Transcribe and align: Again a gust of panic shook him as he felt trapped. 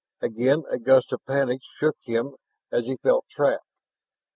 Again 0.19 0.63
a 0.71 0.79
gust 0.79 1.13
of 1.13 1.21
panic 1.27 1.61
shook 1.79 1.95
him 2.05 2.33
as 2.71 2.85
he 2.85 2.97
felt 3.03 3.27
trapped. 3.29 3.67